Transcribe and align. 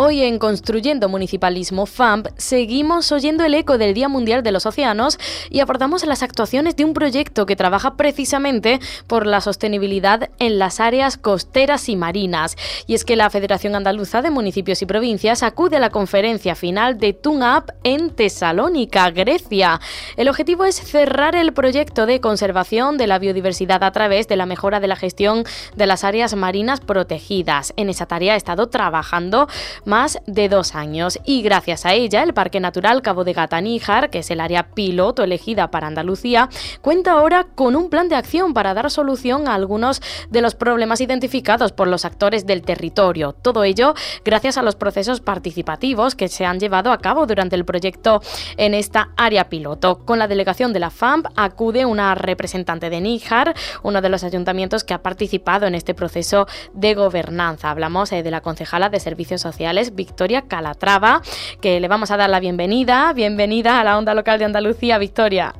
Hoy 0.00 0.22
en 0.22 0.38
Construyendo 0.38 1.08
Municipalismo 1.08 1.84
FAMP 1.84 2.28
seguimos 2.36 3.10
oyendo 3.10 3.44
el 3.44 3.52
eco 3.54 3.78
del 3.78 3.94
Día 3.94 4.08
Mundial 4.08 4.44
de 4.44 4.52
los 4.52 4.64
Océanos 4.64 5.18
y 5.50 5.58
abordamos 5.58 6.06
las 6.06 6.22
actuaciones 6.22 6.76
de 6.76 6.84
un 6.84 6.94
proyecto 6.94 7.46
que 7.46 7.56
trabaja 7.56 7.96
precisamente 7.96 8.78
por 9.08 9.26
la 9.26 9.40
sostenibilidad 9.40 10.30
en 10.38 10.60
las 10.60 10.78
áreas 10.78 11.16
costeras 11.16 11.88
y 11.88 11.96
marinas. 11.96 12.54
Y 12.86 12.94
es 12.94 13.04
que 13.04 13.16
la 13.16 13.28
Federación 13.28 13.74
Andaluza 13.74 14.22
de 14.22 14.30
Municipios 14.30 14.80
y 14.82 14.86
Provincias 14.86 15.42
acude 15.42 15.78
a 15.78 15.80
la 15.80 15.90
conferencia 15.90 16.54
final 16.54 16.98
de 16.98 17.12
TUNAP 17.12 17.70
en 17.82 18.10
Tesalónica, 18.10 19.10
Grecia. 19.10 19.80
El 20.16 20.28
objetivo 20.28 20.64
es 20.64 20.76
cerrar 20.76 21.34
el 21.34 21.52
proyecto 21.52 22.06
de 22.06 22.20
conservación 22.20 22.98
de 22.98 23.08
la 23.08 23.18
biodiversidad 23.18 23.82
a 23.82 23.90
través 23.90 24.28
de 24.28 24.36
la 24.36 24.46
mejora 24.46 24.78
de 24.78 24.86
la 24.86 24.94
gestión 24.94 25.42
de 25.74 25.86
las 25.88 26.04
áreas 26.04 26.36
marinas 26.36 26.78
protegidas. 26.78 27.72
En 27.76 27.88
esa 27.88 28.06
tarea 28.06 28.34
ha 28.34 28.36
estado 28.36 28.68
trabajando 28.68 29.48
más 29.88 30.20
de 30.26 30.48
dos 30.48 30.74
años 30.74 31.18
y 31.24 31.42
gracias 31.42 31.86
a 31.86 31.94
ella 31.94 32.22
el 32.22 32.34
Parque 32.34 32.60
Natural 32.60 33.02
Cabo 33.02 33.24
de 33.24 33.32
Gata 33.32 33.60
Níjar, 33.60 34.10
que 34.10 34.18
es 34.18 34.30
el 34.30 34.40
área 34.40 34.70
piloto 34.74 35.24
elegida 35.24 35.70
para 35.70 35.86
Andalucía, 35.86 36.50
cuenta 36.82 37.12
ahora 37.12 37.44
con 37.54 37.74
un 37.74 37.88
plan 37.88 38.08
de 38.08 38.14
acción 38.14 38.52
para 38.52 38.74
dar 38.74 38.90
solución 38.90 39.48
a 39.48 39.54
algunos 39.54 40.02
de 40.30 40.42
los 40.42 40.54
problemas 40.54 41.00
identificados 41.00 41.72
por 41.72 41.88
los 41.88 42.04
actores 42.04 42.46
del 42.46 42.62
territorio. 42.62 43.32
Todo 43.32 43.64
ello 43.64 43.94
gracias 44.24 44.58
a 44.58 44.62
los 44.62 44.76
procesos 44.76 45.20
participativos 45.20 46.14
que 46.14 46.28
se 46.28 46.44
han 46.44 46.60
llevado 46.60 46.92
a 46.92 46.98
cabo 46.98 47.26
durante 47.26 47.56
el 47.56 47.64
proyecto 47.64 48.20
en 48.58 48.74
esta 48.74 49.10
área 49.16 49.48
piloto. 49.48 50.04
Con 50.04 50.18
la 50.18 50.28
delegación 50.28 50.74
de 50.74 50.80
la 50.80 50.90
FAMP 50.90 51.28
acude 51.34 51.86
una 51.86 52.14
representante 52.14 52.90
de 52.90 53.00
Níjar, 53.00 53.54
uno 53.82 54.02
de 54.02 54.10
los 54.10 54.22
ayuntamientos 54.22 54.84
que 54.84 54.92
ha 54.92 55.02
participado 55.02 55.66
en 55.66 55.74
este 55.74 55.94
proceso 55.94 56.46
de 56.74 56.94
gobernanza. 56.94 57.70
Hablamos 57.70 58.12
eh, 58.12 58.22
de 58.22 58.30
la 58.30 58.42
concejala 58.42 58.90
de 58.90 59.00
Servicios 59.00 59.40
Sociales 59.40 59.77
Victoria 59.94 60.42
Calatrava, 60.42 61.22
que 61.60 61.80
le 61.80 61.88
vamos 61.88 62.10
a 62.10 62.16
dar 62.16 62.30
la 62.30 62.40
bienvenida. 62.40 63.12
Bienvenida 63.12 63.80
a 63.80 63.84
la 63.84 63.96
onda 63.96 64.14
local 64.14 64.38
de 64.38 64.44
Andalucía, 64.44 64.98
Victoria. 64.98 65.54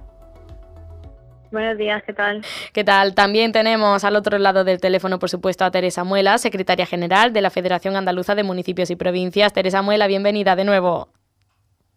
Buenos 1.51 1.79
días, 1.79 2.03
¿qué 2.05 2.12
tal? 2.12 2.43
¿Qué 2.75 2.84
tal? 2.84 3.15
También 3.15 3.53
tenemos 3.53 4.05
al 4.05 4.17
otro 4.17 4.39
lado 4.39 4.65
del 4.65 4.81
teléfono, 4.81 5.19
por 5.19 5.31
supuesto, 5.31 5.65
a 5.65 5.71
Teresa 5.71 6.05
Muela, 6.05 6.37
secretaria 6.37 6.84
general 6.84 7.33
de 7.33 7.41
la 7.41 7.49
Federación 7.49 7.97
Andaluza 7.97 8.34
de 8.34 8.43
Municipios 8.43 8.91
y 8.91 8.97
Provincias. 8.97 9.55
Teresa 9.55 9.81
Muela, 9.81 10.06
bienvenida 10.06 10.56
de 10.56 10.65
nuevo. 10.65 11.09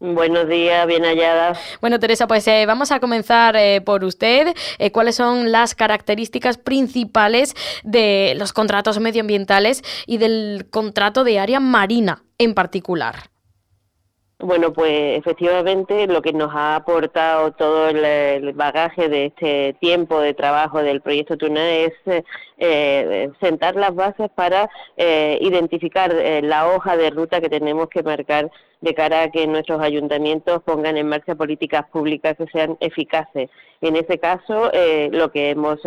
Buenos 0.03 0.49
días, 0.49 0.87
bien 0.87 1.03
halladas. 1.03 1.59
Bueno, 1.79 1.99
Teresa, 1.99 2.25
pues 2.25 2.47
eh, 2.47 2.65
vamos 2.65 2.91
a 2.91 2.99
comenzar 2.99 3.55
eh, 3.55 3.81
por 3.81 4.03
usted. 4.03 4.47
Eh, 4.79 4.91
¿Cuáles 4.91 5.13
son 5.13 5.51
las 5.51 5.75
características 5.75 6.57
principales 6.57 7.53
de 7.83 8.33
los 8.35 8.51
contratos 8.51 8.99
medioambientales 8.99 9.83
y 10.07 10.17
del 10.17 10.65
contrato 10.71 11.23
de 11.23 11.37
área 11.37 11.59
marina 11.59 12.23
en 12.39 12.55
particular? 12.55 13.31
Bueno, 14.43 14.73
pues 14.73 15.19
efectivamente 15.19 16.07
lo 16.07 16.23
que 16.23 16.33
nos 16.33 16.49
ha 16.55 16.75
aportado 16.75 17.51
todo 17.51 17.89
el, 17.89 18.53
bagaje 18.53 19.07
de 19.07 19.27
este 19.27 19.75
tiempo 19.79 20.19
de 20.19 20.33
trabajo 20.33 20.81
del 20.81 21.01
proyecto 21.01 21.37
Tuna 21.37 21.69
es 21.69 21.93
eh, 22.57 23.29
sentar 23.39 23.75
las 23.75 23.93
bases 23.93 24.31
para 24.33 24.67
eh, 24.97 25.37
identificar 25.41 26.11
eh, 26.15 26.41
la 26.41 26.67
hoja 26.67 26.97
de 26.97 27.11
ruta 27.11 27.39
que 27.39 27.49
tenemos 27.49 27.87
que 27.89 28.01
marcar 28.01 28.49
de 28.81 28.93
cara 28.93 29.23
a 29.23 29.31
que 29.31 29.47
nuestros 29.47 29.81
ayuntamientos 29.81 30.61
pongan 30.63 30.97
en 30.97 31.07
marcha 31.07 31.35
políticas 31.35 31.85
públicas 31.91 32.35
que 32.37 32.47
sean 32.47 32.77
eficaces. 32.79 33.49
En 33.81 33.95
ese 33.95 34.19
caso, 34.19 34.71
lo 35.11 35.31
que 35.31 35.49
hemos 35.49 35.79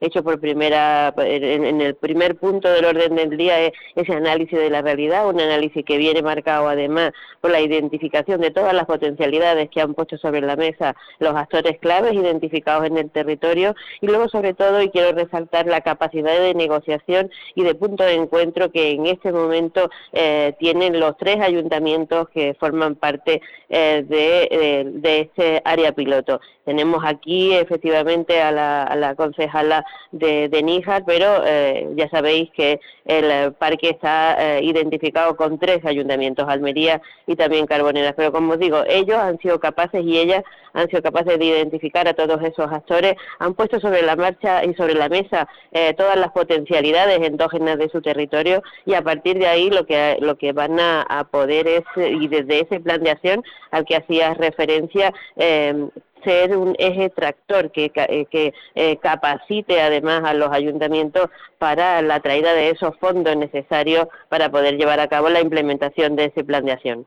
hecho 0.00 0.22
por 0.22 0.38
primera, 0.38 1.14
en, 1.16 1.80
el 1.80 1.94
primer 1.94 2.36
punto 2.36 2.68
del 2.68 2.84
orden 2.84 3.14
del 3.14 3.38
día 3.38 3.58
es 3.58 3.72
ese 3.94 4.12
análisis 4.12 4.58
de 4.58 4.68
la 4.68 4.82
realidad, 4.82 5.26
un 5.26 5.40
análisis 5.40 5.82
que 5.82 5.96
viene 5.96 6.20
marcado 6.20 6.68
además 6.68 7.12
por 7.40 7.50
la 7.50 7.60
identificación 7.60 8.42
de 8.42 8.50
todas 8.50 8.74
las 8.74 8.84
potencialidades 8.84 9.70
que 9.70 9.80
han 9.80 9.94
puesto 9.94 10.18
sobre 10.18 10.42
la 10.42 10.56
mesa 10.56 10.94
los 11.18 11.34
actores 11.34 11.78
claves 11.78 12.12
identificados 12.12 12.86
en 12.86 12.98
el 12.98 13.10
territorio 13.10 13.74
y 14.00 14.06
luego 14.06 14.28
sobre 14.28 14.52
todo, 14.52 14.82
y 14.82 14.90
quiero 14.90 15.12
resaltar 15.12 15.66
la 15.66 15.80
capacidad 15.80 16.38
de 16.38 16.54
negociación 16.54 17.30
y 17.54 17.62
de 17.62 17.74
punto 17.74 18.04
de 18.04 18.14
encuentro 18.14 18.70
que 18.70 18.90
en 18.90 19.06
este 19.06 19.32
momento 19.32 19.90
eh, 20.12 20.54
tienen 20.58 21.00
los 21.00 21.16
tres 21.16 21.40
ayuntamientos 21.40 22.05
que 22.32 22.54
forman 22.58 22.94
parte 22.94 23.40
eh, 23.68 24.04
de, 24.06 25.20
este 25.20 25.62
área 25.64 25.92
piloto. 25.92 26.40
Tenemos 26.64 27.04
aquí 27.04 27.54
efectivamente 27.54 28.40
a 28.42 28.50
la, 28.50 29.14
concejala 29.16 29.84
de, 30.12 30.62
Níjar, 30.62 31.04
pero 31.06 31.44
ya 31.94 32.08
sabéis 32.10 32.50
que 32.50 32.80
el 33.04 33.52
parque 33.54 33.90
está 33.90 34.58
identificado 34.60 35.36
con 35.36 35.58
tres 35.58 35.84
ayuntamientos, 35.84 36.48
Almería 36.48 37.00
y 37.26 37.36
también 37.36 37.66
Carboneras. 37.66 38.14
Pero 38.16 38.32
como 38.32 38.54
os 38.54 38.58
digo, 38.58 38.82
ellos 38.88 39.16
han 39.16 39.38
sido 39.38 39.60
capaces 39.60 40.04
y 40.04 40.18
ellas 40.18 40.42
han 40.76 40.88
sido 40.88 41.02
capaces 41.02 41.38
de 41.38 41.44
identificar 41.44 42.06
a 42.06 42.14
todos 42.14 42.42
esos 42.42 42.70
actores, 42.70 43.14
han 43.38 43.54
puesto 43.54 43.80
sobre 43.80 44.02
la 44.02 44.14
marcha 44.14 44.62
y 44.64 44.74
sobre 44.74 44.94
la 44.94 45.08
mesa 45.08 45.48
eh, 45.72 45.94
todas 45.94 46.16
las 46.16 46.32
potencialidades 46.32 47.18
endógenas 47.22 47.78
de 47.78 47.88
su 47.88 48.02
territorio 48.02 48.62
y 48.84 48.94
a 48.94 49.02
partir 49.02 49.38
de 49.38 49.46
ahí 49.46 49.70
lo 49.70 49.86
que 49.86 50.18
lo 50.20 50.36
que 50.36 50.52
van 50.52 50.78
a, 50.78 51.26
poder 51.30 51.66
es 51.66 51.84
y 51.96 52.28
desde 52.28 52.60
ese 52.60 52.80
plan 52.80 53.02
de 53.02 53.10
acción 53.10 53.42
al 53.70 53.84
que 53.84 53.96
hacías 53.96 54.36
referencia 54.36 55.12
eh, 55.36 55.88
ser 56.26 56.56
un 56.56 56.74
eje 56.78 57.08
tractor 57.08 57.70
que, 57.70 57.92
eh, 57.94 58.26
que 58.28 58.52
eh, 58.74 58.96
capacite 58.96 59.80
además 59.80 60.24
a 60.24 60.34
los 60.34 60.50
ayuntamientos 60.50 61.30
para 61.58 62.02
la 62.02 62.18
traída 62.20 62.52
de 62.52 62.70
esos 62.70 62.96
fondos 62.98 63.34
necesarios 63.36 64.08
para 64.28 64.50
poder 64.50 64.76
llevar 64.76 64.98
a 64.98 65.06
cabo 65.06 65.30
la 65.30 65.40
implementación 65.40 66.16
de 66.16 66.26
ese 66.26 66.44
plan 66.44 66.64
de 66.64 66.72
acción. 66.72 67.06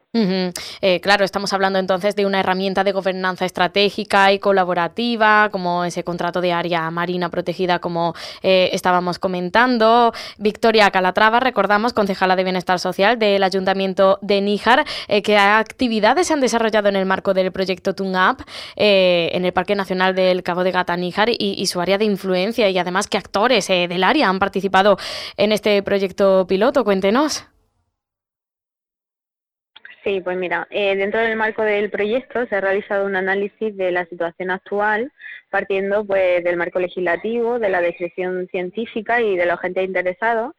Eh, 0.82 1.02
claro, 1.02 1.26
estamos 1.26 1.52
hablando 1.54 1.78
entonces 1.78 2.16
de 2.16 2.26
una 2.26 2.40
herramienta 2.40 2.84
de 2.84 2.94
gobernanza 2.94 3.46
estratégica 3.46 4.32
y 4.32 4.40
colaborativa, 4.40 5.50
como 5.52 5.84
ese 5.84 6.04
contrato 6.04 6.42
de 6.42 6.54
área 6.54 6.90
marina 6.90 7.30
protegida, 7.30 7.80
como 7.80 8.14
estábamos 8.42 9.20
comentando. 9.20 10.14
Victoria 10.38 10.90
Calatrava, 10.90 11.40
recordamos, 11.40 11.94
concejala 11.94 12.36
de 12.36 12.44
Bienestar 12.44 12.80
Social 12.80 13.20
del 13.20 13.44
Ayuntamiento 13.44 14.18
de 14.22 14.42
Níjar, 14.42 14.86
¿qué 15.24 15.38
actividades 15.38 16.28
se 16.28 16.34
han 16.34 16.42
desarrollado 16.42 16.90
en 16.90 16.96
el 16.96 17.06
marco 17.06 17.34
del 17.34 17.52
proyecto 17.52 17.94
TUNAP? 17.94 18.42
Eh, 18.76 19.09
en 19.36 19.46
el 19.46 19.54
Parque 19.54 19.76
Nacional 19.76 20.16
del 20.16 20.44
Cabo 20.44 20.64
de 20.64 20.72
Gata 20.72 20.96
Níjar 20.98 21.30
y, 21.30 21.66
su 21.68 21.82
área 21.82 21.98
de 21.98 22.06
influencia 22.06 22.70
y 22.70 22.78
además 22.78 23.08
qué 23.08 23.18
actores 23.18 23.70
eh, 23.70 23.88
del 23.88 24.04
área 24.04 24.30
han 24.30 24.40
participado 24.40 24.98
en 25.38 25.52
este 25.52 25.82
proyecto 25.84 26.46
piloto. 26.48 26.84
Cuéntenos. 26.84 27.48
Sí, 30.04 30.22
pues 30.22 30.38
mira, 30.38 30.68
eh, 30.70 30.96
dentro 30.96 31.20
del 31.20 31.36
marco 31.36 31.62
del 31.62 31.90
proyecto 31.90 32.46
se 32.48 32.56
ha 32.56 32.62
realizado 32.62 33.06
un 33.06 33.16
análisis 33.16 33.76
de 33.76 33.92
la 33.92 34.06
situación 34.06 34.50
actual, 34.50 35.12
partiendo 35.50 36.06
pues 36.06 36.44
del 36.44 36.56
marco 36.56 36.80
legislativo, 36.80 37.60
de 37.60 37.70
la 37.70 37.82
descripción 37.82 38.48
científica 38.48 39.22
y 39.22 39.36
de 39.36 39.46
los 39.46 39.56
agentes 39.56 39.84
interesados, 39.86 40.54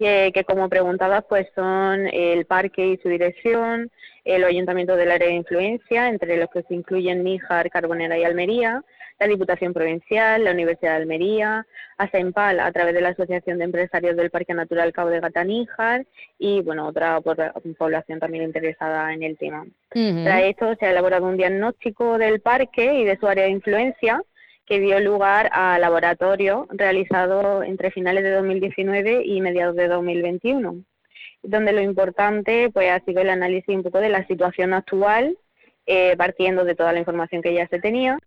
que, 0.00 0.32
que 0.34 0.44
como 0.44 0.70
preguntabas 0.70 1.24
pues 1.28 1.46
son 1.54 2.08
el 2.08 2.46
parque 2.46 2.86
y 2.86 2.96
su 2.96 3.10
dirección, 3.10 3.90
el 4.24 4.44
Ayuntamiento 4.44 4.96
del 4.96 5.10
Área 5.10 5.28
de 5.28 5.34
Influencia, 5.34 6.08
entre 6.08 6.38
los 6.38 6.48
que 6.50 6.62
se 6.62 6.74
incluyen 6.74 7.22
Níjar, 7.22 7.70
Carbonera 7.70 8.18
y 8.18 8.24
Almería, 8.24 8.82
la 9.18 9.26
Diputación 9.26 9.74
Provincial, 9.74 10.42
la 10.42 10.52
Universidad 10.52 10.92
de 10.92 11.02
Almería, 11.02 11.66
ASEMPAL 11.98 12.60
a 12.60 12.72
través 12.72 12.94
de 12.94 13.02
la 13.02 13.10
Asociación 13.10 13.58
de 13.58 13.64
Empresarios 13.64 14.16
del 14.16 14.30
Parque 14.30 14.54
Natural 14.54 14.90
Cabo 14.94 15.10
de 15.10 15.20
Gata 15.20 15.44
Níjar 15.44 16.06
y 16.38 16.62
bueno, 16.62 16.88
otra 16.88 17.20
población 17.20 18.20
también 18.20 18.44
interesada 18.44 19.12
en 19.12 19.22
el 19.22 19.36
tema. 19.36 19.66
Tras 19.90 20.44
esto 20.44 20.74
se 20.76 20.86
ha 20.86 20.92
elaborado 20.92 21.26
un 21.26 21.36
diagnóstico 21.36 22.16
del 22.16 22.40
parque 22.40 23.00
y 23.00 23.04
de 23.04 23.18
su 23.18 23.26
área 23.26 23.44
de 23.44 23.50
influencia 23.50 24.22
que 24.70 24.78
dio 24.78 25.00
lugar 25.00 25.50
a 25.52 25.80
laboratorio 25.80 26.68
realizado 26.70 27.64
entre 27.64 27.90
finales 27.90 28.22
de 28.22 28.30
2019 28.30 29.24
y 29.24 29.40
mediados 29.40 29.74
de 29.74 29.88
2021 29.88 30.84
donde 31.42 31.72
lo 31.72 31.80
importante 31.80 32.70
pues 32.72 32.88
ha 32.90 33.00
sido 33.00 33.20
el 33.20 33.30
análisis 33.30 33.74
un 33.74 33.82
poco 33.82 33.98
de 33.98 34.10
la 34.10 34.26
situación 34.26 34.74
actual, 34.74 35.36
eh, 35.86 36.14
partiendo 36.16 36.64
de 36.64 36.74
toda 36.74 36.92
la 36.92 37.00
información 37.00 37.42
que 37.42 37.54
ya 37.54 37.66
se 37.68 37.80
tenía, 37.80 38.18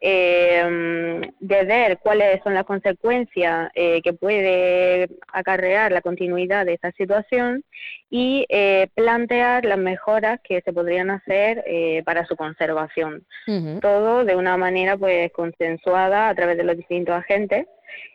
eh, 0.00 1.20
de 1.40 1.64
ver 1.64 1.98
cuáles 1.98 2.42
son 2.42 2.54
las 2.54 2.64
consecuencias 2.64 3.70
eh, 3.74 4.00
que 4.02 4.12
puede 4.12 5.08
acarrear 5.32 5.92
la 5.92 6.00
continuidad 6.00 6.66
de 6.66 6.74
esta 6.74 6.92
situación 6.92 7.64
y 8.08 8.46
plantear 8.94 9.64
las 9.64 9.78
mejoras 9.78 10.40
que 10.42 10.62
se 10.62 10.72
podrían 10.72 11.10
hacer 11.10 11.64
para 12.04 12.26
su 12.26 12.34
conservación. 12.34 13.24
Todo 13.80 14.24
de 14.24 14.34
una 14.34 14.56
manera 14.56 14.96
pues 14.96 15.30
consensuada 15.32 16.28
a 16.28 16.34
través 16.34 16.56
de 16.56 16.64
los 16.64 16.76
distintos 16.76 17.14
agentes 17.14 17.66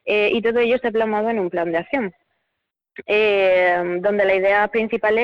y 0.06 0.42
todo 0.42 0.60
ello 0.60 0.78
se 0.80 0.90
ha 0.90 0.92
plasmado 0.92 1.30
en 1.30 1.40
un 1.40 1.50
plan 1.50 1.72
de 1.72 1.78
acción. 1.78 2.14
Eh, 3.06 4.00
donde 4.00 4.26
la 4.26 4.36
idea 4.36 4.68
principal 4.70 5.18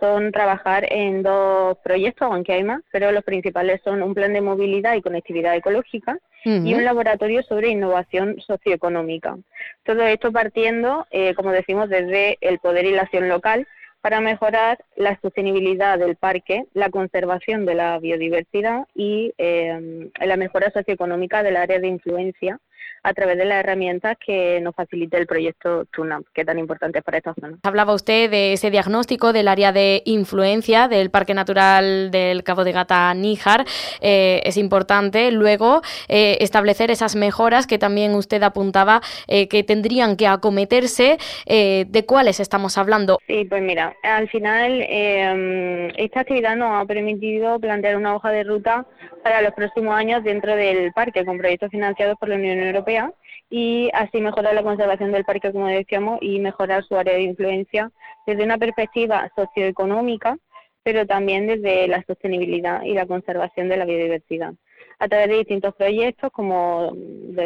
son 0.00 0.32
trabajar 0.32 0.86
en 0.90 1.22
dos 1.22 1.76
proyectos, 1.78 2.28
aunque 2.30 2.52
hay 2.52 2.62
más, 2.62 2.82
pero 2.92 3.10
los 3.12 3.24
principales 3.24 3.80
son 3.84 4.02
un 4.02 4.14
plan 4.14 4.32
de 4.32 4.40
movilidad 4.40 4.94
y 4.94 5.02
conectividad 5.02 5.56
ecológica 5.56 6.18
y 6.44 6.72
un 6.72 6.84
laboratorio 6.84 7.42
sobre 7.42 7.68
innovación 7.68 8.40
socioeconómica. 8.40 9.36
Todo 9.84 10.02
esto 10.02 10.32
partiendo, 10.32 11.06
eh, 11.10 11.34
como 11.34 11.50
decimos, 11.50 11.90
desde 11.90 12.38
el 12.40 12.58
poder 12.58 12.86
y 12.86 12.92
la 12.92 13.02
acción 13.02 13.28
local 13.28 13.66
para 14.00 14.20
mejorar 14.20 14.78
la 14.96 15.18
sostenibilidad 15.20 15.98
del 15.98 16.16
parque, 16.16 16.64
la 16.72 16.88
conservación 16.88 17.66
de 17.66 17.74
la 17.74 17.98
biodiversidad 17.98 18.86
y 18.94 19.34
eh, 19.36 20.10
la 20.20 20.36
mejora 20.36 20.70
socioeconómica 20.70 21.42
del 21.42 21.56
área 21.56 21.80
de 21.80 21.88
influencia 21.88 22.60
a 23.02 23.14
través 23.14 23.38
de 23.38 23.44
las 23.44 23.60
herramientas 23.60 24.16
que 24.24 24.60
nos 24.60 24.74
facilite 24.74 25.16
el 25.16 25.26
proyecto 25.26 25.84
TUNAP, 25.86 26.24
que 26.34 26.42
es 26.42 26.46
tan 26.46 26.58
importante 26.58 27.02
para 27.02 27.18
esta 27.18 27.34
zona. 27.34 27.58
Hablaba 27.62 27.94
usted 27.94 28.30
de 28.30 28.52
ese 28.52 28.70
diagnóstico 28.70 29.32
del 29.32 29.48
área 29.48 29.72
de 29.72 30.02
influencia 30.04 30.88
del 30.88 31.10
Parque 31.10 31.34
Natural 31.34 32.10
del 32.10 32.42
Cabo 32.44 32.64
de 32.64 32.72
Gata 32.72 33.12
Níjar. 33.14 33.64
Eh, 34.00 34.40
es 34.44 34.56
importante 34.56 35.30
luego 35.30 35.82
eh, 36.08 36.38
establecer 36.40 36.90
esas 36.90 37.16
mejoras 37.16 37.66
que 37.66 37.78
también 37.78 38.14
usted 38.14 38.42
apuntaba 38.42 39.00
eh, 39.26 39.48
que 39.48 39.62
tendrían 39.62 40.16
que 40.16 40.26
acometerse. 40.26 41.18
¿De 41.46 42.04
cuáles 42.06 42.40
estamos 42.40 42.78
hablando? 42.78 43.18
Sí, 43.26 43.44
pues 43.44 43.62
mira, 43.62 43.94
al 44.02 44.28
final 44.28 44.82
esta 44.82 46.20
actividad 46.20 46.56
nos 46.56 46.82
ha 46.82 46.84
permitido 46.86 47.58
plantear 47.58 47.96
una 47.96 48.14
hoja 48.14 48.30
de 48.30 48.44
ruta 48.44 48.86
para 49.28 49.42
los 49.42 49.52
próximos 49.52 49.94
años 49.94 50.24
dentro 50.24 50.56
del 50.56 50.90
parque 50.94 51.22
con 51.22 51.36
proyectos 51.36 51.70
financiados 51.70 52.16
por 52.18 52.30
la 52.30 52.36
Unión 52.36 52.60
Europea 52.60 53.12
y 53.50 53.90
así 53.92 54.22
mejorar 54.22 54.54
la 54.54 54.62
conservación 54.62 55.12
del 55.12 55.26
parque, 55.26 55.52
como 55.52 55.66
decíamos, 55.66 56.18
y 56.22 56.38
mejorar 56.38 56.82
su 56.84 56.96
área 56.96 57.12
de 57.12 57.24
influencia 57.24 57.90
desde 58.26 58.44
una 58.44 58.56
perspectiva 58.56 59.30
socioeconómica, 59.36 60.38
pero 60.82 61.06
también 61.06 61.46
desde 61.46 61.88
la 61.88 62.02
sostenibilidad 62.06 62.82
y 62.84 62.94
la 62.94 63.04
conservación 63.04 63.68
de 63.68 63.76
la 63.76 63.84
biodiversidad 63.84 64.54
a 64.98 65.08
través 65.08 65.28
de 65.28 65.36
distintos 65.36 65.74
proyectos 65.74 66.32
como, 66.32 66.96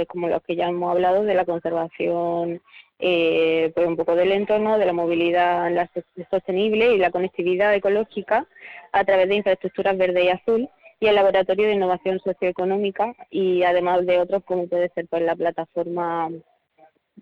como 0.06 0.28
los 0.28 0.40
que 0.44 0.54
ya 0.54 0.68
hemos 0.68 0.88
hablado 0.88 1.24
de 1.24 1.34
la 1.34 1.44
conservación 1.44 2.62
eh, 3.00 3.72
pues 3.74 3.88
un 3.88 3.96
poco 3.96 4.14
del 4.14 4.30
entorno, 4.30 4.78
de 4.78 4.86
la 4.86 4.92
movilidad 4.92 5.68
sostenible 6.30 6.94
y 6.94 6.98
la 6.98 7.10
conectividad 7.10 7.74
ecológica 7.74 8.46
a 8.92 9.04
través 9.04 9.28
de 9.28 9.34
infraestructuras 9.34 9.98
verde 9.98 10.24
y 10.26 10.28
azul 10.28 10.70
y 11.02 11.08
el 11.08 11.16
Laboratorio 11.16 11.66
de 11.66 11.74
Innovación 11.74 12.20
Socioeconómica 12.20 13.12
y 13.28 13.64
además 13.64 14.06
de 14.06 14.20
otros 14.20 14.44
como 14.44 14.68
puede 14.68 14.88
ser 14.90 15.08
pues 15.08 15.22
la 15.22 15.34
plataforma 15.34 16.30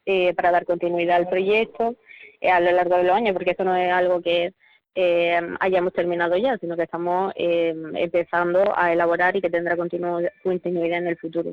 eh, 0.05 0.35
para 0.35 0.51
dar 0.51 0.67
continuidad 0.67 1.17
al 1.17 1.31
proyecto 1.31 1.97
eh, 2.43 2.51
a 2.51 2.61
lo 2.61 2.73
largo 2.73 2.99
de 2.99 3.05
los 3.05 3.17
años, 3.17 3.33
porque 3.33 3.53
esto 3.53 3.65
no 3.65 3.75
es 3.75 3.91
algo 3.91 4.21
que 4.21 4.53
eh, 4.93 5.41
hayamos 5.61 5.93
terminado 5.93 6.37
ya, 6.37 6.59
sino 6.59 6.77
que 6.77 6.83
estamos 6.83 7.33
eh, 7.37 7.73
empezando 7.95 8.77
a 8.77 8.93
elaborar 8.93 9.37
y 9.37 9.41
que 9.41 9.49
tendrá 9.49 9.77
continuidad 9.77 10.99
en 10.99 11.07
el 11.07 11.17
futuro. 11.17 11.53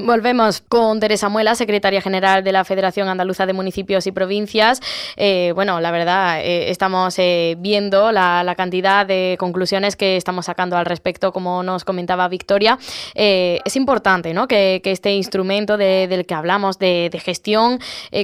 Volvemos 0.00 0.60
con 0.60 0.98
Teresa 0.98 1.28
Muela, 1.28 1.54
secretaria 1.54 2.00
general 2.00 2.42
de 2.42 2.50
la 2.50 2.64
Federación 2.64 3.08
Andaluza 3.08 3.46
de 3.46 3.52
Municipios 3.52 4.08
y 4.08 4.12
Provincias. 4.12 4.80
Eh, 5.16 5.52
bueno, 5.54 5.80
la 5.80 5.92
verdad, 5.92 6.40
estamos 6.42 7.16
viendo 7.58 8.10
la, 8.10 8.54
cantidad 8.56 9.06
de 9.06 9.36
conclusiones 9.38 9.96
que 9.96 10.16
estamos 10.16 10.46
sacando 10.46 10.76
al 10.76 10.84
respecto, 10.84 11.32
como 11.32 11.62
nos 11.62 11.84
comentaba 11.84 12.28
Victoria. 12.28 12.76
es 13.14 13.76
importante 13.76 14.34
¿no? 14.34 14.48
que, 14.48 14.82
este 14.84 15.12
instrumento 15.12 15.76
del 15.76 16.26
que 16.26 16.34
hablamos 16.34 16.78
de, 16.78 17.08
gestión 17.22 17.78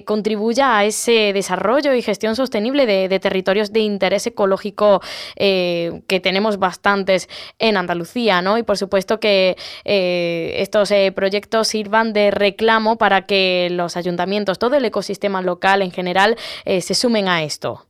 contribuya 0.04 0.76
a 0.76 0.84
ese 0.84 1.32
desarrollo 1.32 1.94
y 1.94 2.02
gestión 2.02 2.34
sostenible 2.34 2.84
de, 2.84 3.08
de 3.08 3.20
territorios 3.20 3.72
de 3.72 3.80
interés 3.80 4.07
interés 4.08 4.26
ecológico 4.26 5.02
eh, 5.36 6.00
que 6.08 6.18
tenemos 6.18 6.58
bastantes 6.58 7.28
en 7.58 7.76
Andalucía, 7.76 8.40
¿no? 8.40 8.56
Y 8.56 8.62
por 8.62 8.78
supuesto 8.78 9.20
que 9.20 9.54
eh, 9.84 10.54
estos 10.56 10.90
eh, 10.92 11.12
proyectos 11.14 11.68
sirvan 11.68 12.14
de 12.14 12.30
reclamo 12.30 12.96
para 12.96 13.26
que 13.26 13.68
los 13.70 13.98
ayuntamientos, 13.98 14.58
todo 14.58 14.76
el 14.76 14.84
ecosistema 14.86 15.42
local 15.42 15.82
en 15.82 15.90
general, 15.90 16.36
se 16.64 16.94
sumen 16.94 17.28
a 17.28 17.42
esto. 17.42 17.84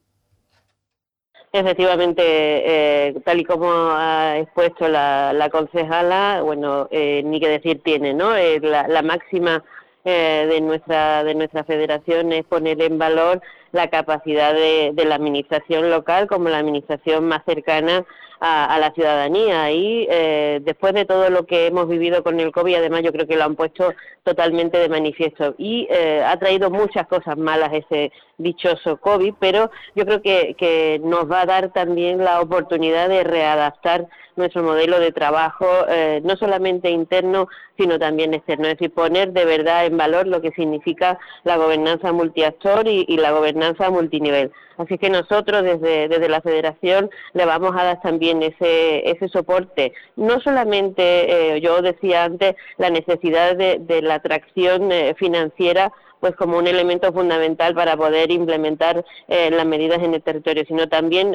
Efectivamente, 1.52 3.14
tal 3.24 3.40
y 3.40 3.44
como 3.44 3.70
ha 3.70 4.38
expuesto 4.38 4.88
la, 4.88 5.48
concejala, 5.52 6.42
bueno, 6.42 6.88
ni 6.90 7.40
que 7.40 7.48
decir 7.48 7.80
tiene, 7.84 8.12
¿no? 8.12 8.32
la 8.32 9.02
máxima 9.02 9.62
de 10.04 10.60
nuestra 10.60 11.22
de 11.24 11.34
nuestra 11.34 11.64
federación 11.64 12.32
es 12.32 12.44
poner 12.44 12.80
en 12.82 12.98
valor 12.98 13.40
la 13.72 13.88
capacidad 13.88 14.54
de, 14.54 14.92
la 15.04 15.14
administración 15.14 15.90
local 15.90 16.26
como 16.26 16.48
la 16.48 16.58
administración 16.58 17.26
más 17.26 17.42
cercana 17.44 18.04
a, 18.40 18.78
la 18.78 18.92
ciudadanía. 18.92 19.70
Y 19.72 20.06
eh, 20.10 20.60
después 20.62 20.94
de 20.94 21.04
todo 21.04 21.28
lo 21.30 21.46
que 21.46 21.66
hemos 21.66 21.88
vivido 21.88 22.22
con 22.22 22.38
el 22.40 22.52
COVID, 22.52 22.76
además 22.76 23.02
yo 23.02 23.12
creo 23.12 23.26
que 23.26 23.36
lo 23.36 23.44
han 23.44 23.56
puesto 23.56 23.94
totalmente 24.22 24.78
de 24.78 24.88
manifiesto. 24.88 25.54
Y 25.58 25.88
eh, 25.90 26.22
ha 26.24 26.36
traído 26.38 26.70
muchas 26.70 27.06
cosas 27.08 27.36
malas 27.36 27.72
ese 27.72 28.12
dichoso 28.36 28.98
COVID, 28.98 29.34
pero 29.38 29.70
yo 29.94 30.04
creo 30.04 30.22
que, 30.22 30.54
que 30.58 31.00
nos 31.02 31.30
va 31.30 31.42
a 31.42 31.46
dar 31.46 31.72
también 31.72 32.18
la 32.24 32.40
oportunidad 32.40 33.08
de 33.08 33.24
readaptar 33.24 34.06
nuestro 34.38 34.62
modelo 34.62 34.98
de 35.00 35.12
trabajo, 35.12 35.66
eh, 35.88 36.22
no 36.24 36.36
solamente 36.36 36.88
interno, 36.90 37.48
sino 37.76 37.98
también 37.98 38.32
externo. 38.32 38.66
Es 38.66 38.78
decir, 38.78 38.94
poner 38.94 39.32
de 39.32 39.44
verdad 39.44 39.84
en 39.84 39.98
valor 39.98 40.26
lo 40.26 40.40
que 40.40 40.52
significa 40.52 41.18
la 41.44 41.56
gobernanza 41.56 42.12
multiactor 42.12 42.88
y, 42.88 43.04
y 43.06 43.18
la 43.18 43.32
gobernanza 43.32 43.57
multinivel. 43.90 44.50
Así 44.76 44.98
que 44.98 45.10
nosotros 45.10 45.62
desde, 45.62 46.08
desde 46.08 46.28
la 46.28 46.40
Federación 46.40 47.10
le 47.34 47.44
vamos 47.44 47.74
a 47.76 47.84
dar 47.84 48.00
también 48.00 48.42
ese, 48.42 49.10
ese 49.10 49.28
soporte. 49.28 49.92
No 50.16 50.40
solamente, 50.40 51.56
eh, 51.56 51.60
yo 51.60 51.82
decía 51.82 52.24
antes, 52.24 52.54
la 52.76 52.90
necesidad 52.90 53.56
de, 53.56 54.02
la 54.02 54.14
atracción 54.14 54.92
eh, 54.92 55.14
financiera 55.18 55.92
pues 56.20 56.34
como 56.34 56.58
un 56.58 56.66
elemento 56.66 57.12
fundamental 57.12 57.74
para 57.74 57.96
poder 57.96 58.32
implementar 58.32 59.04
eh, 59.28 59.50
las 59.50 59.66
medidas 59.66 60.02
en 60.02 60.14
el 60.14 60.22
territorio, 60.22 60.64
sino 60.66 60.88
también 60.88 61.32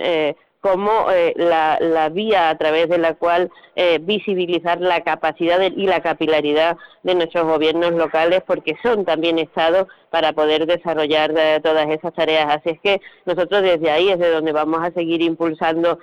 como 0.63 1.11
eh, 1.11 1.33
la, 1.35 2.09
vía 2.09 2.49
a 2.49 2.57
través 2.57 2.87
de 2.87 2.97
la 2.97 3.15
cual 3.15 3.51
eh, 3.75 3.99
visibilizar 4.01 4.79
la 4.79 5.01
capacidad 5.01 5.59
y 5.59 5.85
la 5.87 6.01
capilaridad 6.01 6.77
de 7.03 7.15
nuestros 7.15 7.45
gobiernos 7.45 7.91
locales, 7.91 8.43
porque 8.47 8.77
son 8.81 9.03
también 9.03 9.39
estados 9.39 9.87
para 10.09 10.31
poder 10.31 10.65
desarrollar 10.65 11.33
eh, 11.35 11.59
todas 11.61 11.89
esas 11.89 12.13
tareas. 12.13 12.47
Así 12.49 12.69
es 12.69 12.79
que 12.79 13.01
nosotros 13.25 13.61
desde 13.61 13.91
ahí 13.91 14.07
es 14.07 14.19
de 14.19 14.31
donde 14.31 14.53
vamos 14.53 14.79
a 14.81 14.91
seguir 14.91 15.21
impulsando 15.21 15.99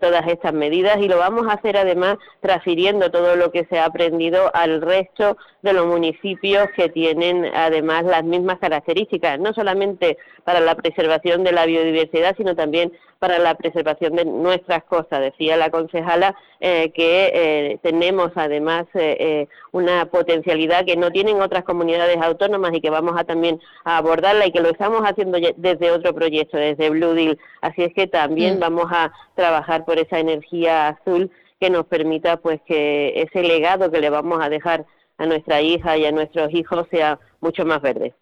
todas 0.00 0.26
estas 0.26 0.52
medidas 0.52 0.98
y 0.98 1.06
lo 1.06 1.18
vamos 1.18 1.46
a 1.46 1.52
hacer 1.52 1.76
además 1.76 2.16
transfiriendo 2.40 3.12
todo 3.12 3.36
lo 3.36 3.52
que 3.52 3.64
se 3.66 3.78
ha 3.78 3.84
aprendido 3.84 4.50
al 4.54 4.82
resto 4.82 5.36
de 5.62 5.72
los 5.72 5.86
municipios 5.86 6.68
que 6.74 6.88
tienen 6.88 7.46
además 7.54 8.02
las 8.04 8.24
mismas 8.24 8.58
características, 8.58 9.38
no 9.38 9.52
solamente 9.52 10.18
para 10.42 10.58
la 10.58 10.74
preservación 10.74 11.44
de 11.44 11.52
la 11.52 11.66
biodiversidad, 11.66 12.34
sino 12.36 12.56
también 12.56 12.92
para 13.20 13.38
la 13.38 13.54
preservación 13.60 14.16
de 14.16 14.24
nuestras 14.24 14.84
costas. 14.84 15.20
Decía 15.20 15.56
la 15.56 15.70
concejala 15.70 16.34
eh, 16.60 16.90
que 16.92 17.30
eh, 17.32 17.78
tenemos 17.82 18.32
además 18.34 18.86
eh, 18.94 19.46
una 19.72 20.06
potencialidad 20.06 20.84
que 20.84 20.96
no 20.96 21.10
tienen 21.10 21.40
otras 21.40 21.64
comunidades 21.64 22.16
autónomas 22.18 22.72
y 22.74 22.80
que 22.80 22.90
vamos 22.90 23.14
a 23.18 23.24
también 23.24 23.60
a 23.84 23.98
abordarla 23.98 24.46
y 24.46 24.52
que 24.52 24.60
lo 24.60 24.70
estamos 24.70 25.02
haciendo 25.02 25.38
desde 25.56 25.90
otro 25.90 26.14
proyecto, 26.14 26.56
desde 26.56 26.90
Blue 26.90 27.14
Deal. 27.14 27.38
Así 27.60 27.82
es 27.82 27.94
que 27.94 28.06
también 28.06 28.56
mm. 28.56 28.60
vamos 28.60 28.86
a 28.90 29.12
trabajar 29.34 29.84
por 29.84 29.98
esa 29.98 30.18
energía 30.18 30.88
azul 30.88 31.30
que 31.60 31.70
nos 31.70 31.86
permita 31.86 32.38
pues 32.38 32.60
que 32.62 33.12
ese 33.20 33.42
legado 33.42 33.90
que 33.90 34.00
le 34.00 34.08
vamos 34.08 34.42
a 34.42 34.48
dejar 34.48 34.86
a 35.20 35.26
nuestra 35.26 35.60
hija 35.60 35.98
y 35.98 36.06
a 36.06 36.12
nuestros 36.12 36.52
hijos 36.54 36.86
sea 36.90 37.18
mucho 37.40 37.64
más 37.64 37.80
verde. 37.82 38.14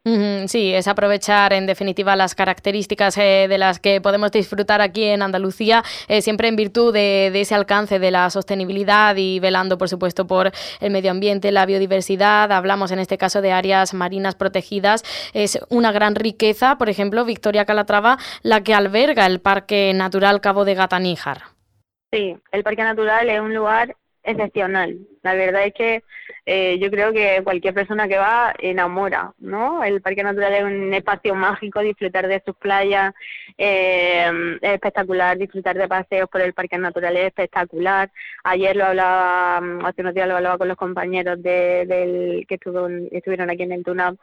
Sí, 0.49 0.75
es 0.75 0.89
aprovechar 0.89 1.53
en 1.53 1.67
definitiva 1.67 2.17
las 2.17 2.35
características 2.35 3.17
eh, 3.19 3.47
de 3.49 3.57
las 3.57 3.79
que 3.79 4.01
podemos 4.01 4.33
disfrutar 4.33 4.81
aquí 4.81 5.05
en 5.05 5.23
Andalucía, 5.23 5.85
eh, 6.09 6.23
siempre 6.23 6.49
en 6.49 6.57
virtud 6.57 6.93
de, 6.93 7.29
ese 7.41 7.55
alcance 7.55 8.01
de 8.01 8.11
la 8.11 8.31
sostenibilidad 8.31 9.15
y 9.17 9.39
velando, 9.39 9.79
por 9.79 9.89
supuesto, 9.89 10.27
por 10.27 10.51
el 10.81 10.91
medio 10.91 11.13
ambiente, 11.13 11.53
la 11.53 11.67
biodiversidad. 11.67 12.51
Hablamos 12.51 12.91
en 12.91 12.99
este 12.99 13.17
caso 13.17 13.43
de 13.43 13.53
áreas 13.53 13.95
marinas 13.95 14.35
protegidas. 14.35 15.05
Es 15.35 15.59
una 15.69 15.93
gran 15.93 16.17
riqueza, 16.17 16.79
por 16.79 16.89
ejemplo, 16.89 17.25
Victoria 17.25 17.65
Calatrava, 17.65 18.19
la 18.43 18.63
que 18.63 18.75
alberga 18.75 19.27
el 19.27 19.41
Parque 19.41 19.93
Natural 19.95 20.41
Cabo 20.41 20.65
de 20.65 20.75
Gataníjar. 20.75 21.43
Sí, 22.11 22.37
el 22.51 22.63
Parque 22.65 22.83
Natural 22.83 23.29
es 23.29 23.41
un 23.41 23.55
lugar 23.55 23.95
excepcional. 24.29 24.99
La 25.23 25.35
verdad 25.35 25.67
es 25.67 25.75
que 25.75 26.05
eh, 26.47 26.79
yo 26.81 26.91
creo 26.91 27.13
que 27.13 27.43
cualquier 27.45 27.75
persona 27.75 28.09
que 28.09 28.17
va 28.17 28.55
enamora, 28.59 29.35
¿no? 29.39 29.85
El 29.85 30.01
Parque 30.01 30.23
Natural 30.23 30.55
es 30.55 30.65
un 30.65 30.95
espacio 30.95 31.35
mágico, 31.35 31.81
disfrutar 31.81 32.27
de 32.27 32.43
sus 32.45 32.57
playas 32.57 33.13
eh, 33.59 34.59
es 34.63 34.73
espectacular, 34.73 35.37
disfrutar 35.37 35.77
de 35.77 35.89
paseos 35.89 36.29
por 36.31 36.41
el 36.41 36.55
Parque 36.55 36.79
Natural 36.79 37.17
es 37.17 37.27
espectacular. 37.27 38.11
Ayer 38.45 38.77
lo 38.77 38.87
hablaba, 38.87 39.59
hace 39.87 40.01
unos 40.03 40.15
días 40.15 40.29
lo 40.29 40.37
hablaba 40.37 40.59
con 40.59 40.69
los 40.69 40.77
compañeros 40.77 41.43
de, 41.43 41.85
del 41.87 42.47
que 42.47 42.55
estuvieron 42.55 43.51
aquí 43.51 43.63
en 43.63 43.73
el 43.73 43.85
TUNAP 43.85 44.17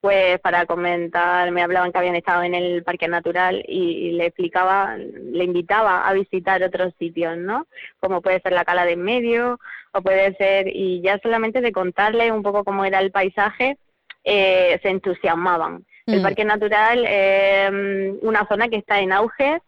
pues 0.00 0.38
para 0.40 0.66
comentar, 0.66 1.50
me 1.50 1.62
hablaban 1.62 1.90
que 1.90 1.98
habían 1.98 2.16
estado 2.16 2.42
en 2.42 2.54
el 2.54 2.84
Parque 2.84 3.08
Natural 3.08 3.64
y, 3.66 4.12
le 4.12 4.26
explicaba, 4.26 4.96
le 4.96 5.44
invitaba 5.44 6.06
a 6.06 6.12
visitar 6.12 6.62
otros 6.62 6.94
sitios, 6.98 7.36
¿no? 7.36 7.66
Como 7.98 8.20
puede 8.20 8.40
ser 8.40 8.52
la 8.52 8.64
Cala 8.64 8.84
de 8.84 8.92
en 8.92 9.02
Medio, 9.02 9.58
o 9.92 10.02
puede 10.02 10.34
ser, 10.36 10.68
y 10.68 11.00
ya 11.00 11.18
solamente 11.22 11.60
de 11.60 11.72
contarle 11.72 12.30
un 12.30 12.42
poco 12.42 12.64
cómo 12.64 12.84
era 12.84 13.00
el 13.00 13.10
paisaje, 13.10 13.78
eh, 14.24 14.78
se 14.82 14.88
entusiasmaban. 14.90 15.84
El 16.06 16.20
mm. 16.20 16.22
Parque 16.22 16.44
Natural 16.44 17.04
es 17.06 17.72
mm, 17.72 18.26
una 18.26 18.46
zona 18.46 18.68
que 18.68 18.76
está 18.76 19.00
en 19.00 19.12
auge, 19.12 19.60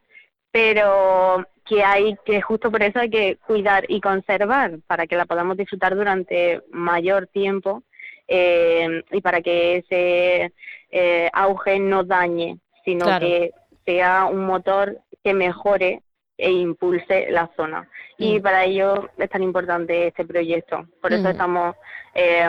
pero 0.52 1.46
que 1.64 1.84
hay 1.84 2.16
que 2.24 2.40
justo 2.40 2.70
por 2.70 2.82
eso 2.82 2.98
hay 2.98 3.10
que 3.10 3.36
cuidar 3.46 3.84
y 3.88 4.00
conservar 4.00 4.78
para 4.86 5.06
que 5.06 5.16
la 5.16 5.26
podamos 5.26 5.56
disfrutar 5.56 5.94
durante 5.94 6.62
mayor 6.70 7.26
tiempo 7.26 7.82
eh, 8.28 9.02
y 9.10 9.20
para 9.20 9.40
que 9.40 9.78
ese 9.78 10.52
eh, 10.90 11.30
auge 11.32 11.78
no 11.80 12.04
dañe, 12.04 12.58
sino 12.84 13.06
que 13.18 13.52
sea 13.84 14.26
un 14.26 14.44
motor 14.44 14.98
que 15.24 15.34
mejore 15.34 16.02
e 16.36 16.50
impulse 16.50 17.30
la 17.30 17.50
zona. 17.56 17.88
Y 18.16 18.38
mm. 18.38 18.42
para 18.42 18.64
ello 18.64 19.08
es 19.18 19.30
tan 19.30 19.42
importante 19.42 20.06
este 20.06 20.24
proyecto. 20.24 20.86
Por 21.00 21.12
eso 21.12 21.24
mm. 21.24 21.30
estamos 21.30 21.76
eh, 22.14 22.48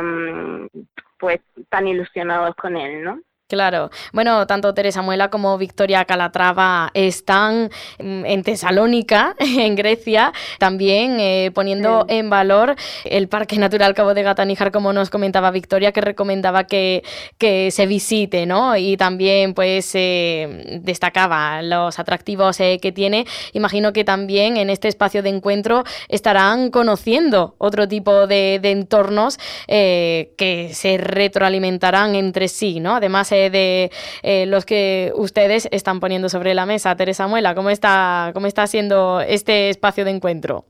pues 1.18 1.40
tan 1.70 1.88
ilusionados 1.88 2.56
con 2.56 2.78
él, 2.78 3.04
¿no? 3.04 3.20
Claro. 3.50 3.90
Bueno, 4.14 4.46
tanto 4.46 4.76
Teresa 4.76 5.02
Muela 5.02 5.32
como 5.32 5.58
Victoria 5.58 6.06
Calatrava 6.06 6.92
están 6.94 7.72
mm, 7.98 8.24
en 8.26 8.44
Tesalónica, 8.44 9.36
en 9.40 9.74
Grecia, 9.74 10.32
también 10.60 11.20
eh, 11.20 11.50
poniendo 11.52 12.06
en 12.10 12.30
valor 12.30 12.76
el 13.06 13.28
Parque 13.28 13.58
Natural 13.58 13.96
Cabo 13.96 14.14
de 14.14 14.22
Gata 14.22 14.46
Níjar, 14.46 14.72
como 14.72 14.94
nos 14.94 15.10
comentaba 15.10 15.50
Victoria, 15.50 15.92
que 15.92 16.00
recomendaba 16.00 16.66
que, 16.66 17.04
que 17.40 17.72
se 17.72 17.88
visite, 17.88 18.46
¿no? 18.46 18.78
Y 18.78 18.98
también, 18.98 19.56
pues, 19.56 19.96
eh, 19.96 20.80
destacaba 20.84 21.64
los 21.64 21.98
atractivos 21.98 22.60
eh, 22.60 22.78
que 22.80 22.92
tiene. 22.92 23.26
Imagino 23.54 23.94
que 23.94 24.04
también 24.04 24.58
en 24.58 24.70
este 24.70 24.90
espacio 24.90 25.24
de 25.24 25.30
encuentro 25.30 25.86
estarán 26.08 26.70
conociendo 26.70 27.56
otro 27.58 27.88
tipo 27.88 28.28
de, 28.28 28.60
de 28.62 28.70
entornos 28.70 29.40
que 29.68 30.70
se 30.74 30.98
retroalimentarán 30.98 32.14
entre 32.14 32.48
sí, 32.48 32.80
¿no? 32.80 32.96
Además, 32.96 33.32
de 33.50 33.92
eh, 34.24 34.46
los 34.46 34.66
que 34.66 35.14
ustedes 35.16 35.70
están 35.72 36.00
poniendo 36.00 36.28
sobre 36.28 36.54
la 36.54 36.66
mesa. 36.66 36.96
Teresa 36.96 37.28
Muela, 37.28 37.56
¿cómo 37.56 37.70
está, 37.70 38.32
cómo 38.34 38.48
está 38.48 38.68
siendo 38.68 39.22
este 39.22 39.70
espacio 39.70 40.04
de 40.04 40.12
encuentro? 40.12 40.66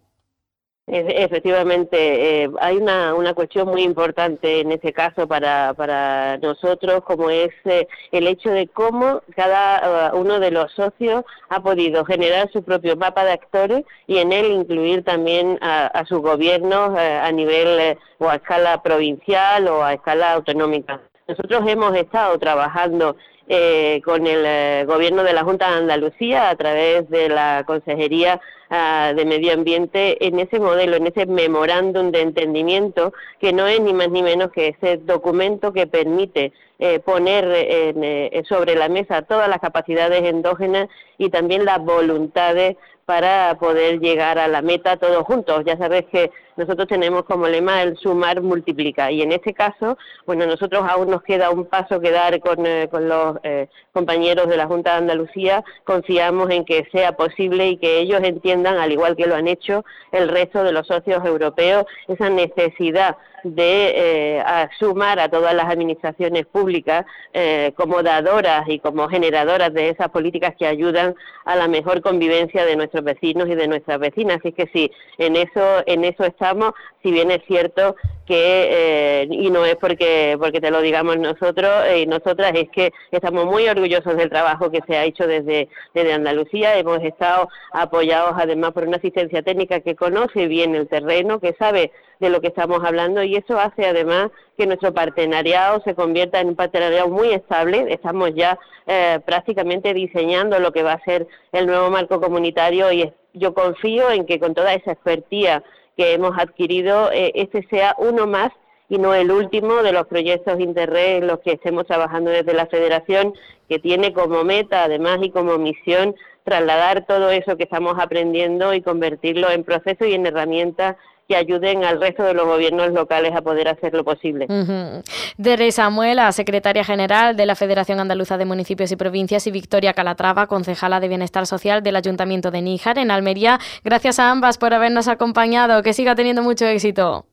Efectivamente, 0.91 2.43
eh, 2.43 2.49
hay 2.59 2.77
una, 2.77 3.13
una 3.13 3.35
cuestión 3.35 3.67
muy 3.67 3.83
importante 3.83 4.61
en 4.61 4.71
ese 4.71 4.91
caso 4.91 5.27
para, 5.27 5.75
para 5.75 6.39
nosotros, 6.39 7.03
como 7.03 7.29
es 7.29 7.51
eh, 7.65 7.87
el 8.11 8.25
hecho 8.25 8.49
de 8.49 8.67
cómo 8.67 9.21
cada 9.35 10.11
uno 10.15 10.39
de 10.39 10.49
los 10.49 10.71
socios 10.71 11.25
ha 11.49 11.61
podido 11.61 12.05
generar 12.05 12.51
su 12.51 12.63
propio 12.63 12.95
mapa 12.95 13.23
de 13.23 13.33
actores 13.33 13.85
y 14.07 14.17
en 14.17 14.33
él 14.33 14.47
incluir 14.47 15.03
también 15.03 15.59
a, 15.61 15.85
a 15.87 16.05
sus 16.05 16.21
gobiernos 16.21 16.97
a 16.97 17.31
nivel 17.31 17.95
o 18.17 18.27
a 18.27 18.37
escala 18.37 18.81
provincial 18.81 19.67
o 19.67 19.83
a 19.83 19.93
escala 19.93 20.33
autonómica. 20.33 20.99
Nosotros 21.29 21.61
hemos 21.67 21.95
estado 21.95 22.39
trabajando 22.39 23.15
eh, 23.47 24.01
con 24.03 24.25
el 24.25 24.43
eh, 24.47 24.83
gobierno 24.87 25.23
de 25.23 25.33
la 25.33 25.43
Junta 25.43 25.69
de 25.69 25.77
Andalucía 25.77 26.49
a 26.49 26.55
través 26.55 27.07
de 27.07 27.29
la 27.29 27.63
Consejería 27.67 28.41
ah, 28.69 29.13
de 29.15 29.25
Medio 29.25 29.53
Ambiente 29.53 30.25
en 30.25 30.39
ese 30.39 30.59
modelo, 30.59 30.97
en 30.97 31.07
ese 31.07 31.25
memorándum 31.25 32.11
de 32.11 32.21
entendimiento 32.21 33.13
que 33.39 33.53
no 33.53 33.67
es 33.67 33.81
ni 33.81 33.93
más 33.93 34.09
ni 34.09 34.23
menos 34.23 34.51
que 34.51 34.69
ese 34.69 34.97
documento 34.97 35.73
que 35.73 35.87
permite 35.87 36.53
eh, 36.79 36.99
poner 36.99 37.45
eh, 37.51 38.43
sobre 38.47 38.75
la 38.75 38.89
mesa 38.89 39.23
todas 39.23 39.49
las 39.49 39.59
capacidades 39.59 40.23
endógenas 40.23 40.87
y 41.17 41.29
también 41.29 41.65
las 41.65 41.83
voluntades 41.83 42.77
para 43.09 43.57
poder 43.57 43.99
llegar 43.99 44.37
a 44.37 44.47
la 44.47 44.61
meta 44.61 44.97
todos 44.97 45.23
juntos. 45.25 45.63
Ya 45.65 45.75
sabes 45.79 46.05
que 46.11 46.29
nosotros 46.57 46.87
tenemos 46.87 47.23
como 47.23 47.47
lema 47.47 47.81
el 47.81 47.97
sumar 47.97 48.39
multiplica 48.43 49.11
y 49.11 49.23
en 49.23 49.31
este 49.31 49.55
caso, 49.55 49.97
bueno, 50.27 50.45
nosotros 50.45 50.83
aún 50.87 51.09
nos 51.09 51.23
queda 51.23 51.49
un 51.49 51.65
paso 51.65 51.99
que 51.99 52.11
dar 52.11 52.39
con, 52.39 52.67
eh, 52.67 52.87
los 52.91 53.37
eh, 53.41 53.67
compañeros 53.93 54.47
de 54.47 54.57
la 54.57 54.67
Junta 54.67 54.91
de 54.91 54.97
Andalucía. 54.97 55.63
Confiamos 55.85 56.51
en 56.51 56.65
que 56.65 56.87
sea 56.91 57.13
posible 57.13 57.69
y 57.69 57.77
que 57.77 57.97
ellos 57.97 58.21
entiendan, 58.23 58.58
al 58.65 58.91
igual 58.91 59.15
que 59.15 59.27
lo 59.27 59.35
han 59.35 59.47
hecho 59.47 59.85
el 60.11 60.29
resto 60.29 60.63
de 60.63 60.71
los 60.71 60.87
socios 60.87 61.23
europeos, 61.25 61.85
esa 62.07 62.29
necesidad 62.29 63.17
de 63.43 63.93
eh, 63.95 64.43
sumar 64.77 65.19
a 65.19 65.29
todas 65.29 65.53
las 65.53 65.65
administraciones 65.65 66.45
públicas 66.45 67.05
eh, 67.33 67.73
como 67.75 68.03
dadoras 68.03 68.67
y 68.67 68.79
como 68.79 69.07
generadoras 69.07 69.73
de 69.73 69.89
esas 69.89 70.09
políticas 70.09 70.53
que 70.57 70.67
ayudan 70.67 71.15
a 71.45 71.55
la 71.55 71.67
mejor 71.67 72.01
convivencia 72.01 72.65
de 72.65 72.75
nuestros 72.75 73.03
vecinos 73.03 73.47
y 73.49 73.55
de 73.55 73.67
nuestras 73.67 73.99
vecinas. 73.99 74.37
Así 74.39 74.51
que 74.51 74.69
sí, 74.73 74.91
en 75.17 75.35
eso, 75.35 75.83
en 75.85 76.03
eso 76.03 76.23
estamos, 76.23 76.73
si 77.03 77.11
bien 77.11 77.31
es 77.31 77.41
cierto 77.47 77.95
que, 78.27 78.67
eh, 78.69 79.27
y 79.31 79.49
no 79.49 79.65
es 79.65 79.75
porque, 79.75 80.37
porque 80.39 80.61
te 80.61 80.69
lo 80.69 80.81
digamos 80.81 81.17
nosotros 81.17 81.71
y 81.97 82.05
nosotras, 82.05 82.51
es 82.53 82.69
que 82.69 82.91
estamos 83.11 83.45
muy 83.45 83.67
orgullosos 83.67 84.15
del 84.15 84.29
trabajo 84.29 84.69
que 84.69 84.81
se 84.87 84.95
ha 84.95 85.05
hecho 85.05 85.25
desde, 85.25 85.69
desde 85.95 86.13
Andalucía. 86.13 86.77
Hemos 86.77 87.03
estado 87.03 87.49
apoyados 87.71 88.35
además 88.37 88.73
por 88.73 88.87
una 88.87 88.97
asistencia 88.97 89.41
técnica 89.41 89.79
que 89.79 89.95
conoce 89.95 90.47
bien 90.47 90.75
el 90.75 90.87
terreno, 90.87 91.39
que 91.39 91.55
sabe 91.57 91.91
de 92.19 92.29
lo 92.29 92.41
que 92.41 92.47
estamos 92.47 92.83
hablando 92.83 93.23
y 93.23 93.35
eso 93.35 93.57
hace 93.57 93.85
además 93.85 94.29
que 94.57 94.67
nuestro 94.67 94.93
partenariado 94.93 95.81
se 95.83 95.95
convierta 95.95 96.39
en 96.39 96.49
un 96.49 96.55
partenariado 96.55 97.07
muy 97.07 97.31
estable. 97.31 97.85
Estamos 97.89 98.31
ya 98.35 98.59
eh, 98.87 99.19
prácticamente 99.25 99.93
diseñando 99.93 100.59
lo 100.59 100.73
que 100.73 100.83
va 100.83 100.93
a 100.93 101.03
ser 101.03 101.27
el 101.53 101.65
nuevo 101.65 101.89
marco 101.89 102.19
comunitario 102.19 102.91
y 102.91 103.11
yo 103.33 103.53
confío 103.53 104.11
en 104.11 104.25
que 104.25 104.39
con 104.39 104.53
toda 104.53 104.73
esa 104.73 104.91
expertía 104.91 105.63
que 105.95 106.13
hemos 106.13 106.37
adquirido, 106.37 107.11
eh, 107.11 107.31
este 107.35 107.65
sea 107.69 107.95
uno 107.97 108.27
más 108.27 108.51
y 108.89 108.97
no 108.97 109.13
el 109.13 109.31
último 109.31 109.83
de 109.83 109.93
los 109.93 110.07
proyectos 110.07 110.59
Interreg 110.59 111.17
en 111.17 111.27
los 111.27 111.39
que 111.39 111.53
estemos 111.53 111.85
trabajando 111.85 112.31
desde 112.31 112.53
la 112.53 112.65
Federación, 112.65 113.33
que 113.69 113.79
tiene 113.79 114.13
como 114.13 114.43
meta, 114.43 114.83
además, 114.83 115.19
y 115.21 115.29
como 115.29 115.57
misión 115.59 116.15
trasladar 116.43 117.05
todo 117.05 117.29
eso 117.29 117.55
que 117.55 117.65
estamos 117.65 117.99
aprendiendo 117.99 118.73
y 118.73 118.81
convertirlo 118.81 119.51
en 119.51 119.63
proceso 119.63 120.05
y 120.05 120.13
en 120.13 120.25
herramientas 120.25 120.95
que 121.29 121.35
ayuden 121.35 121.85
al 121.85 122.01
resto 122.01 122.23
de 122.23 122.33
los 122.33 122.47
gobiernos 122.47 122.91
locales 122.91 123.35
a 123.35 123.43
poder 123.43 123.67
hacerlo 123.67 124.03
posible. 124.03 124.47
Uh 124.49 125.71
Samuela, 125.71 126.31
secretaria 126.31 126.83
general 126.83 127.37
de 127.37 127.45
la 127.45 127.55
Federación 127.55 127.99
Andaluza 127.99 128.39
de 128.39 128.45
Municipios 128.45 128.91
y 128.91 128.95
Provincias, 128.95 129.45
y 129.45 129.51
Victoria 129.51 129.93
Calatrava, 129.93 130.47
concejala 130.47 130.99
de 130.99 131.07
Bienestar 131.07 131.45
Social 131.45 131.83
del 131.83 131.97
Ayuntamiento 131.97 132.49
de 132.49 132.63
Níjar, 132.63 132.97
en 132.97 133.11
Almería. 133.11 133.59
Gracias 133.83 134.17
a 134.17 134.31
ambas 134.31 134.57
por 134.57 134.73
habernos 134.73 135.07
acompañado. 135.07 135.83
Que 135.83 135.93
siga 135.93 136.15
teniendo 136.15 136.41
mucho 136.41 136.65
éxito. 136.65 137.27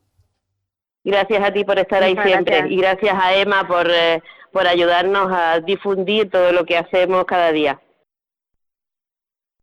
Gracias 1.03 1.43
a 1.43 1.51
ti 1.51 1.65
por 1.65 1.79
estar 1.79 2.03
ahí 2.03 2.17
siempre 2.23 2.67
y 2.69 2.77
gracias 2.77 3.15
a 3.19 3.35
Emma 3.35 3.67
por, 3.67 3.91
eh, 3.91 4.23
por 4.53 4.67
ayudarnos 4.67 5.33
a 5.33 5.61
difundir 5.61 6.29
todo 6.29 6.53
lo 6.53 6.67
que 6.67 6.77
hacemos 6.77 7.25
cada 7.25 7.51
día. 7.51 7.81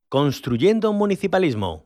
Construyendo 0.10 0.90
un 0.90 0.98
municipalismo 0.98 1.86